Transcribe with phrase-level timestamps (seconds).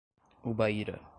[0.43, 0.99] Ubaíra